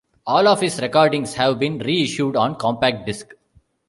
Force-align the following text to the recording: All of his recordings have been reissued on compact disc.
All 0.25 0.47
of 0.47 0.61
his 0.61 0.81
recordings 0.81 1.35
have 1.35 1.59
been 1.59 1.77
reissued 1.77 2.35
on 2.35 2.55
compact 2.55 3.05
disc. 3.05 3.35